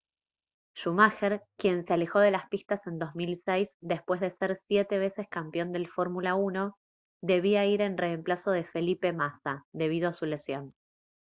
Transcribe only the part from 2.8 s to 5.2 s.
en 2006 después de ser siete